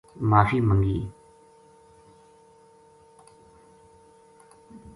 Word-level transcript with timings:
معافی 0.15 0.61
منگی 0.61 1.11